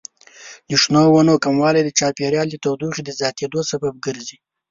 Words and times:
د 0.69 0.71
شنو 0.81 1.03
ونو 1.13 1.35
کموالی 1.45 1.81
د 1.83 1.89
چاپیریال 1.99 2.47
د 2.51 2.55
تودوخې 2.63 3.01
زیاتیدو 3.19 3.59
سبب 3.71 3.93
ګرځي. 4.05 4.37